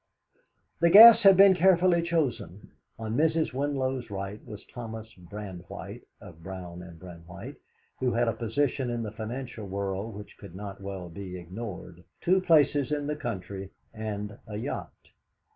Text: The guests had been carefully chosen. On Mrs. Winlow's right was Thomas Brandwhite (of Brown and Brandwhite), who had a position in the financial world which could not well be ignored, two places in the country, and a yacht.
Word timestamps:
The 0.79 0.89
guests 0.89 1.21
had 1.21 1.37
been 1.37 1.53
carefully 1.53 2.01
chosen. 2.01 2.71
On 2.97 3.15
Mrs. 3.15 3.53
Winlow's 3.53 4.09
right 4.09 4.43
was 4.47 4.65
Thomas 4.65 5.13
Brandwhite 5.13 6.07
(of 6.19 6.41
Brown 6.41 6.81
and 6.81 6.99
Brandwhite), 6.99 7.57
who 7.99 8.11
had 8.13 8.27
a 8.27 8.33
position 8.33 8.89
in 8.89 9.03
the 9.03 9.11
financial 9.11 9.67
world 9.67 10.15
which 10.15 10.39
could 10.39 10.55
not 10.55 10.81
well 10.81 11.07
be 11.07 11.37
ignored, 11.37 12.03
two 12.19 12.41
places 12.41 12.91
in 12.91 13.05
the 13.05 13.15
country, 13.15 13.69
and 13.93 14.39
a 14.47 14.57
yacht. 14.57 14.95